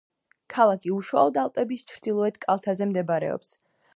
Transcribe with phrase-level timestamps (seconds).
[0.53, 3.55] ქალაქი უშუალოდ ალპების ჩრდილოეთ კალთაზე მდებარეობს.